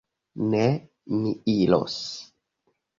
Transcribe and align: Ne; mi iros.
Ne; 0.53 0.61
mi 1.19 1.37
iros. 1.59 2.03